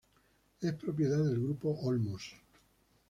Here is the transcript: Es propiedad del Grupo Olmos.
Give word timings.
Es 0.61 0.73
propiedad 0.73 1.19
del 1.23 1.39
Grupo 1.43 1.79
Olmos. 1.83 2.33